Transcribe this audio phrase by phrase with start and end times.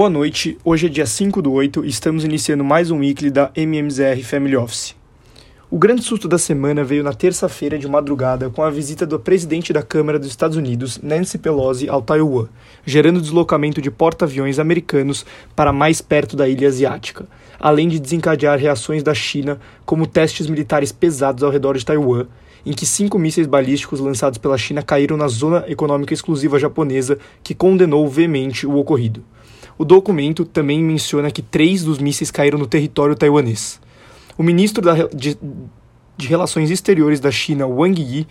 [0.00, 3.50] Boa noite, hoje é dia 5 do 8 e estamos iniciando mais um weekly da
[3.54, 4.96] MMZR Family Office.
[5.70, 9.74] O grande susto da semana veio na terça-feira de madrugada com a visita do presidente
[9.74, 12.48] da Câmara dos Estados Unidos, Nancy Pelosi, ao Taiwan,
[12.82, 17.28] gerando deslocamento de porta-aviões americanos para mais perto da ilha asiática,
[17.60, 22.26] além de desencadear reações da China, como testes militares pesados ao redor de Taiwan,
[22.64, 27.54] em que cinco mísseis balísticos lançados pela China caíram na zona econômica exclusiva japonesa, que
[27.54, 29.22] condenou veemente o ocorrido.
[29.80, 33.80] O documento também menciona que três dos mísseis caíram no território taiwanês.
[34.36, 35.38] O ministro da, de,
[36.18, 38.26] de Relações Exteriores da China, Wang Yi,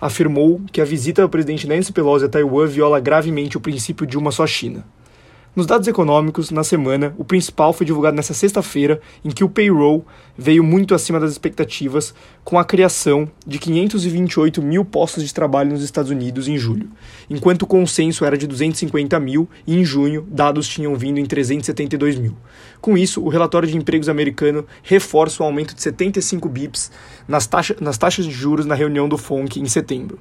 [0.00, 4.16] afirmou que a visita do presidente Nancy Pelosi a Taiwan viola gravemente o princípio de
[4.16, 4.84] uma só China.
[5.54, 10.02] Nos dados econômicos, na semana, o principal foi divulgado nesta sexta-feira, em que o payroll
[10.34, 15.82] veio muito acima das expectativas, com a criação de 528 mil postos de trabalho nos
[15.82, 16.88] Estados Unidos em julho,
[17.28, 22.18] enquanto o consenso era de 250 mil e em junho dados tinham vindo em 372
[22.18, 22.34] mil.
[22.80, 26.90] Com isso, o relatório de empregos americano reforça o aumento de 75 bips
[27.28, 30.18] nas, taxa, nas taxas de juros na reunião do FONC em setembro.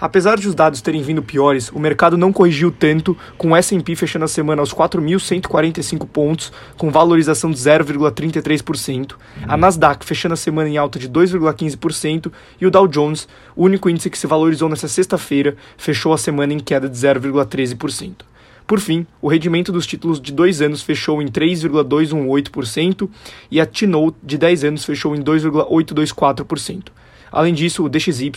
[0.00, 3.94] Apesar de os dados terem vindo piores, o mercado não corrigiu tanto, com o S&P
[3.94, 9.14] fechando a semana aos 4.145 pontos, com valorização de 0,33%,
[9.46, 13.88] a Nasdaq fechando a semana em alta de 2,15% e o Dow Jones, o único
[13.88, 18.32] índice que se valorizou nesta sexta-feira, fechou a semana em queda de 0,13%.
[18.66, 23.08] Por fim, o rendimento dos títulos de 2 anos fechou em 3,218%
[23.50, 26.84] e a T-Note de 10 anos fechou em 2,824%.
[27.30, 28.32] Além disso, o DXY,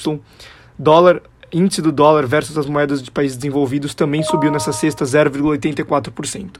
[0.77, 1.21] dólar
[1.57, 6.57] índice do dólar versus as moedas de países desenvolvidos também subiu nessa sexta 0,84%.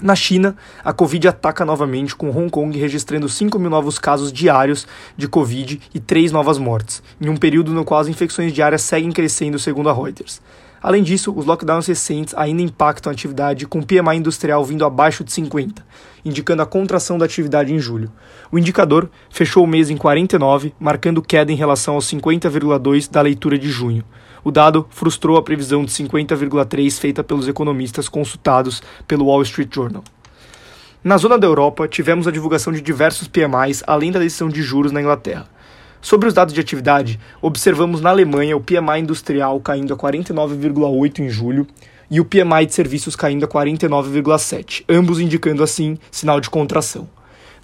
[0.00, 4.86] Na China, a Covid ataca novamente, com Hong Kong registrando 5 mil novos casos diários
[5.16, 9.10] de Covid e 3 novas mortes, em um período no qual as infecções diárias seguem
[9.10, 10.40] crescendo, segundo a Reuters.
[10.82, 15.24] Além disso, os lockdowns recentes ainda impactam a atividade, com o PMI industrial vindo abaixo
[15.24, 15.84] de 50,
[16.24, 18.12] indicando a contração da atividade em julho.
[18.50, 23.58] O indicador fechou o mês em 49, marcando queda em relação aos 50,2 da leitura
[23.58, 24.04] de junho.
[24.44, 30.04] O dado frustrou a previsão de 50,3 feita pelos economistas consultados pelo Wall Street Journal.
[31.02, 34.92] Na zona da Europa, tivemos a divulgação de diversos PMIs, além da decisão de juros
[34.92, 35.48] na Inglaterra.
[36.00, 41.28] Sobre os dados de atividade, observamos na Alemanha o PMI industrial caindo a 49,8 em
[41.28, 41.66] julho
[42.10, 47.08] e o PMI de serviços caindo a 49,7, ambos indicando assim sinal de contração.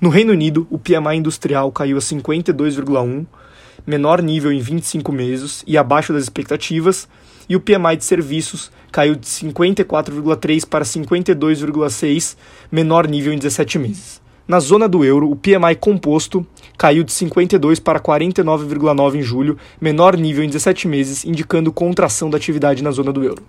[0.01, 3.25] No Reino Unido, o PMI industrial caiu a 52,1,
[3.87, 7.09] menor nível em 25 meses e abaixo das expectativas,
[7.49, 12.37] e o PMI de serviços caiu de 54,3 para 52,6,
[12.71, 14.24] menor nível em 17 meses.
[14.47, 16.47] Na zona do euro, o PMI composto
[16.77, 22.37] caiu de 52 para 49,9 em julho, menor nível em 17 meses, indicando contração da
[22.37, 23.43] atividade na zona do euro.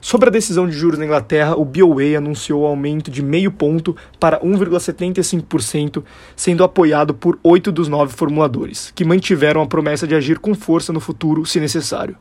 [0.00, 4.40] Sobre a decisão de juros na Inglaterra, o BOE anunciou aumento de meio ponto para
[4.40, 6.02] 1,75%,
[6.34, 10.94] sendo apoiado por oito dos nove formuladores, que mantiveram a promessa de agir com força
[10.94, 12.16] no futuro, se necessário.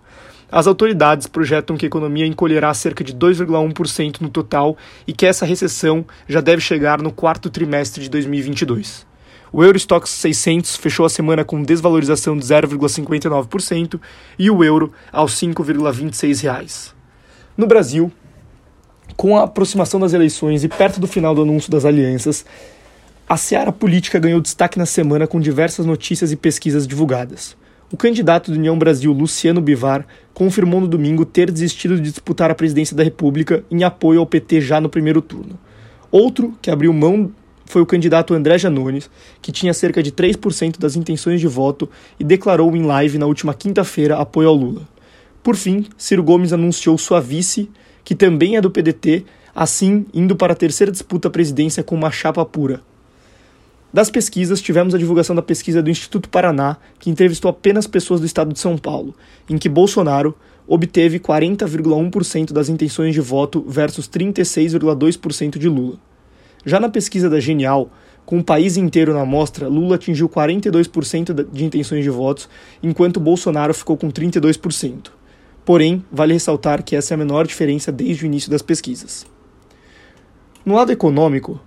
[0.52, 5.46] As autoridades projetam que a economia encolherá cerca de 2,1% no total e que essa
[5.46, 9.08] recessão já deve chegar no quarto trimestre de 2022.
[9.52, 14.00] O Eurostox 600 fechou a semana com desvalorização de 0,59%
[14.38, 16.96] e o euro aos 5,26 reais.
[17.56, 18.12] No Brasil,
[19.16, 22.46] com a aproximação das eleições e perto do final do anúncio das alianças,
[23.28, 27.56] a seara política ganhou destaque na semana com diversas notícias e pesquisas divulgadas.
[27.92, 32.56] O candidato do União Brasil, Luciano Bivar, confirmou no domingo ter desistido de disputar a
[32.56, 35.58] presidência da República em apoio ao PT já no primeiro turno.
[36.12, 37.32] Outro que abriu mão
[37.66, 39.10] foi o candidato André Janones,
[39.42, 41.90] que tinha cerca de 3% das intenções de voto
[42.20, 44.88] e declarou em live na última quinta-feira apoio ao Lula.
[45.42, 47.72] Por fim, Ciro Gomes anunciou sua vice,
[48.04, 49.26] que também é do PDT,
[49.56, 52.82] assim indo para a terceira disputa à presidência com uma chapa pura,
[53.92, 58.26] das pesquisas, tivemos a divulgação da pesquisa do Instituto Paraná, que entrevistou apenas pessoas do
[58.26, 59.16] estado de São Paulo,
[59.50, 60.36] em que Bolsonaro
[60.68, 65.98] obteve 40,1% das intenções de voto versus 36,2% de Lula.
[66.64, 67.90] Já na pesquisa da Genial,
[68.26, 72.48] com o país inteiro na amostra, Lula atingiu 42% de intenções de votos,
[72.84, 75.08] enquanto Bolsonaro ficou com 32%.
[75.66, 79.26] Porém, vale ressaltar que essa é a menor diferença desde o início das pesquisas.
[80.64, 81.60] No lado econômico,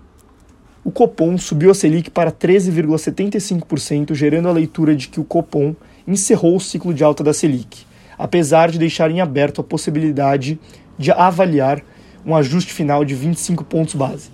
[0.85, 5.77] o Copom subiu a Selic para 13,75%, gerando a leitura de que o Copom
[6.07, 7.85] encerrou o ciclo de alta da Selic,
[8.19, 10.59] apesar de deixar em aberto a possibilidade
[10.99, 11.81] de avaliar
[12.27, 14.31] um ajuste final de 25 pontos base.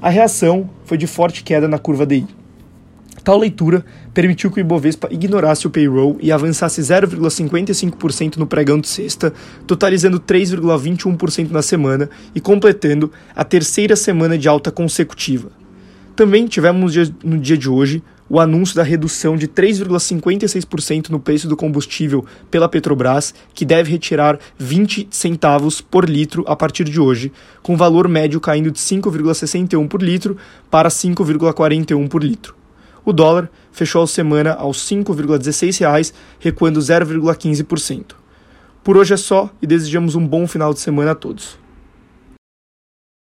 [0.00, 2.26] A reação foi de forte queda na curva DI.
[3.24, 3.84] Tal leitura
[4.14, 9.32] permitiu que o Ibovespa ignorasse o payroll e avançasse 0,55% no pregão de sexta,
[9.66, 15.50] totalizando 3,21% na semana e completando a terceira semana de alta consecutiva.
[16.16, 21.54] Também tivemos no dia de hoje o anúncio da redução de 3,56% no preço do
[21.54, 27.30] combustível pela Petrobras, que deve retirar 20 centavos por litro a partir de hoje,
[27.62, 30.38] com valor médio caindo de 5,61 por litro
[30.70, 32.56] para 5,41 por litro.
[33.04, 38.14] O dólar fechou a semana aos R$ 5,16, recuando 0,15%.
[38.82, 41.65] Por hoje é só e desejamos um bom final de semana a todos.